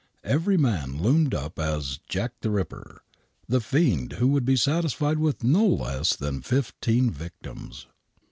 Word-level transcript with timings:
Every 0.23 0.57
man 0.57 0.99
loomed 0.99 1.35
up 1.35 1.59
as" 1.59 1.99
Jack, 2.09 2.33
the 2.41 2.49
Ripper," 2.49 3.03
the 3.47 3.61
fiend 3.61 4.13
who 4.13 4.29
would 4.29 4.45
be 4.45 4.55
satisfied 4.55 5.19
with 5.19 5.43
no 5.43 5.63
less 5.67 6.15
than 6.15 6.41
fifteen 6.41 7.11
victims. 7.11 7.85